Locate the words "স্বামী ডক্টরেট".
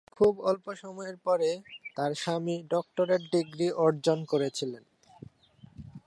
2.13-3.21